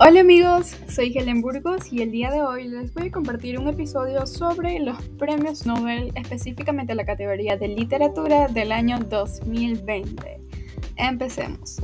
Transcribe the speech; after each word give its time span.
Hola 0.00 0.20
amigos, 0.20 0.76
soy 0.88 1.16
Helen 1.16 1.40
Burgos 1.40 1.92
y 1.92 2.02
el 2.02 2.10
día 2.10 2.28
de 2.28 2.42
hoy 2.42 2.66
les 2.66 2.92
voy 2.92 3.06
a 3.06 3.10
compartir 3.12 3.60
un 3.60 3.68
episodio 3.68 4.26
sobre 4.26 4.80
los 4.80 5.00
premios 5.18 5.66
Nobel, 5.66 6.10
específicamente 6.16 6.96
la 6.96 7.04
categoría 7.04 7.56
de 7.56 7.68
literatura 7.68 8.48
del 8.48 8.72
año 8.72 8.98
2020. 8.98 10.40
Empecemos. 10.96 11.76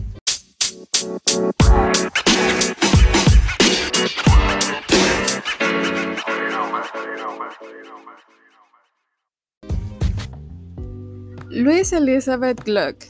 Louise 11.49 11.97
Elizabeth 11.97 12.65
Gluck 12.65 13.05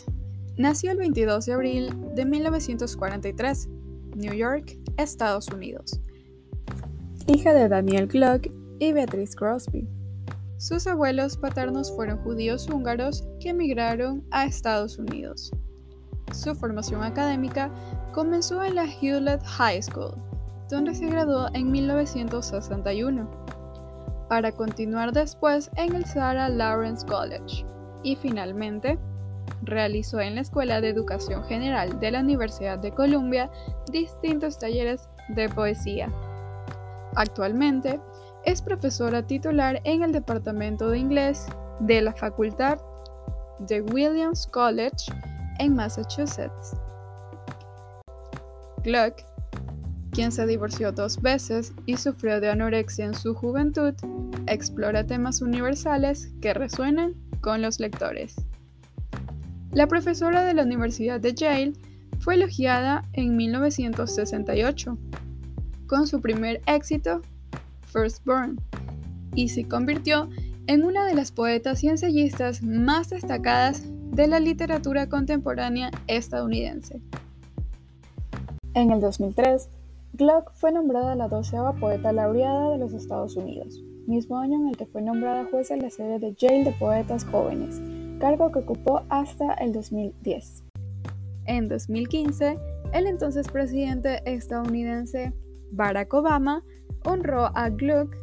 nació 0.58 0.92
el 0.92 0.98
22 0.98 1.46
de 1.46 1.52
abril 1.54 1.90
de 2.14 2.26
1943, 2.26 3.68
New 4.16 4.34
York, 4.34 4.76
Estados 4.96 5.48
Unidos. 5.48 6.00
Hija 7.26 7.52
de 7.52 7.68
Daniel 7.68 8.06
Gluck 8.06 8.48
y 8.78 8.92
Beatrice 8.92 9.34
Crosby. 9.34 9.88
Sus 10.56 10.86
abuelos 10.86 11.36
paternos 11.36 11.94
fueron 11.94 12.18
judíos 12.18 12.68
húngaros 12.68 13.24
que 13.40 13.50
emigraron 13.50 14.24
a 14.30 14.44
Estados 14.44 14.98
Unidos. 14.98 15.50
Su 16.32 16.54
formación 16.54 17.02
académica 17.02 17.70
comenzó 18.12 18.62
en 18.62 18.74
la 18.74 18.84
Hewlett 18.84 19.42
High 19.42 19.82
School, 19.82 20.14
donde 20.68 20.94
se 20.94 21.06
graduó 21.06 21.48
en 21.54 21.70
1961, 21.70 23.30
para 24.28 24.52
continuar 24.52 25.12
después 25.12 25.70
en 25.76 25.94
el 25.94 26.04
Sarah 26.04 26.48
Lawrence 26.48 27.06
College 27.06 27.64
y 28.02 28.16
finalmente 28.16 28.98
realizó 29.62 30.20
en 30.20 30.34
la 30.34 30.40
Escuela 30.40 30.80
de 30.80 30.88
Educación 30.88 31.44
General 31.44 32.00
de 32.00 32.10
la 32.10 32.20
Universidad 32.20 32.78
de 32.78 32.92
Columbia 32.92 33.50
distintos 33.90 34.58
talleres 34.58 35.08
de 35.28 35.48
poesía. 35.48 36.10
Actualmente 37.14 38.00
es 38.44 38.62
profesora 38.62 39.26
titular 39.26 39.80
en 39.84 40.02
el 40.02 40.12
Departamento 40.12 40.90
de 40.90 40.98
Inglés 40.98 41.46
de 41.80 42.00
la 42.00 42.12
Facultad 42.12 42.78
de 43.58 43.82
Williams 43.82 44.46
College 44.46 45.12
en 45.58 45.74
Massachusetts. 45.74 46.76
Gluck, 48.82 49.22
quien 50.12 50.32
se 50.32 50.46
divorció 50.46 50.92
dos 50.92 51.20
veces 51.20 51.72
y 51.86 51.96
sufrió 51.96 52.40
de 52.40 52.50
anorexia 52.50 53.04
en 53.04 53.14
su 53.14 53.34
juventud, 53.34 53.94
explora 54.46 55.06
temas 55.06 55.42
universales 55.42 56.32
que 56.40 56.54
resuenan 56.54 57.14
con 57.42 57.60
los 57.60 57.78
lectores. 57.78 58.36
La 59.72 59.86
profesora 59.86 60.44
de 60.44 60.52
la 60.52 60.64
Universidad 60.64 61.20
de 61.20 61.32
Yale 61.32 61.74
fue 62.18 62.34
elogiada 62.34 63.04
en 63.12 63.36
1968 63.36 64.98
con 65.86 66.08
su 66.08 66.20
primer 66.20 66.60
éxito, 66.66 67.20
First 67.86 68.24
Born, 68.24 68.60
y 69.36 69.50
se 69.50 69.68
convirtió 69.68 70.28
en 70.66 70.82
una 70.82 71.06
de 71.06 71.14
las 71.14 71.30
poetas 71.30 71.84
y 71.84 71.88
ensayistas 71.88 72.64
más 72.64 73.10
destacadas 73.10 73.84
de 73.86 74.26
la 74.26 74.40
literatura 74.40 75.08
contemporánea 75.08 75.92
estadounidense. 76.08 77.00
En 78.74 78.90
el 78.90 79.00
2003, 79.00 79.68
Gluck 80.14 80.52
fue 80.54 80.72
nombrada 80.72 81.14
la 81.14 81.28
doceava 81.28 81.74
poeta 81.74 82.12
laureada 82.12 82.70
de 82.70 82.78
los 82.78 82.92
Estados 82.92 83.36
Unidos, 83.36 83.80
mismo 84.08 84.38
año 84.38 84.56
en 84.56 84.68
el 84.68 84.76
que 84.76 84.86
fue 84.86 85.00
nombrada 85.00 85.46
jueza 85.48 85.74
en 85.74 85.82
la 85.82 85.90
serie 85.90 86.18
de 86.18 86.34
Yale 86.34 86.64
de 86.64 86.72
Poetas 86.72 87.24
Jóvenes, 87.24 87.80
cargo 88.20 88.52
que 88.52 88.60
ocupó 88.60 89.02
hasta 89.08 89.54
el 89.54 89.72
2010. 89.72 90.62
En 91.46 91.66
2015, 91.68 92.58
el 92.92 93.06
entonces 93.06 93.48
presidente 93.48 94.22
estadounidense 94.24 95.32
Barack 95.72 96.14
Obama 96.14 96.62
honró 97.04 97.50
a 97.56 97.70
Gluck 97.70 98.14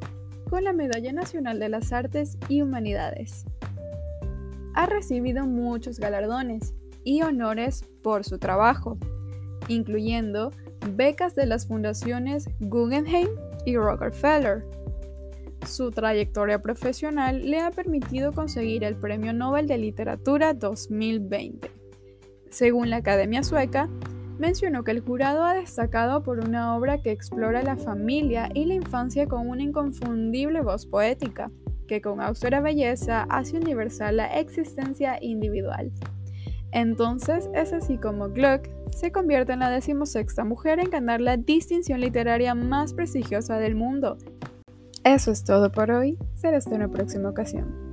con 0.50 0.64
la 0.64 0.72
Medalla 0.72 1.12
Nacional 1.12 1.60
de 1.60 1.68
las 1.68 1.92
Artes 1.92 2.38
y 2.48 2.62
Humanidades. 2.62 3.46
Ha 4.76 4.86
recibido 4.86 5.46
muchos 5.46 6.00
galardones 6.00 6.74
y 7.04 7.24
honores 7.24 7.84
por 8.04 8.24
su 8.24 8.38
trabajo, 8.38 8.98
incluyendo 9.68 10.52
becas 10.96 11.36
de 11.36 11.48
las 11.48 11.68
fundaciones 11.68 12.48
Guggenheim 12.60 13.30
y 13.66 13.76
Rockefeller. 13.76 14.64
Su 15.68 15.92
trayectoria 15.92 16.62
profesional 16.62 17.50
le 17.52 17.60
ha 17.60 17.72
permitido 17.72 18.32
conseguir 18.32 18.86
el 18.86 18.96
Premio 18.96 19.34
Nobel 19.34 19.68
de 19.68 19.78
Literatura 19.78 20.54
2020. 20.54 21.70
Según 22.50 22.90
la 22.90 22.98
Academia 22.98 23.44
Sueca, 23.44 23.90
mencionó 24.40 24.86
que 24.86 24.92
el 24.92 25.02
jurado 25.02 25.44
ha 25.44 25.54
destacado 25.54 26.24
por 26.24 26.40
una 26.40 26.78
obra 26.78 27.02
que 27.02 27.12
explora 27.12 27.64
la 27.64 27.76
familia 27.76 28.50
y 28.54 28.64
la 28.64 28.76
infancia 28.76 29.28
con 29.28 29.50
una 29.50 29.62
inconfundible 29.62 30.62
voz 30.62 30.86
poética, 30.86 31.52
que 31.86 32.02
con 32.02 32.22
austera 32.22 32.62
belleza 32.62 33.24
hace 33.30 33.58
universal 33.58 34.18
la 34.18 34.28
existencia 34.40 35.18
individual. 35.22 35.92
Entonces 36.72 37.50
es 37.54 37.74
así 37.74 37.98
como 37.98 38.30
Gluck 38.30 38.70
se 38.92 39.12
convierte 39.12 39.54
en 39.54 39.60
la 39.60 39.70
decimosexta 39.70 40.46
mujer 40.46 40.80
en 40.80 40.90
ganar 40.90 41.20
la 41.20 41.36
distinción 41.36 42.00
literaria 42.00 42.56
más 42.56 42.94
prestigiosa 42.94 43.60
del 43.60 43.76
mundo. 43.76 44.18
Eso 45.08 45.32
es 45.32 45.46
todo 45.46 45.72
por 45.72 45.90
hoy, 45.90 46.18
será 46.36 46.58
hasta 46.58 46.76
una 46.76 46.90
próxima 46.90 47.30
ocasión. 47.30 47.87